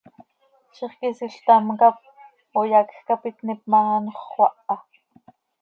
[0.77, 2.01] Zixquisiil ctam cap
[2.63, 4.75] oyacj cap itníp ma, anxö xöaha.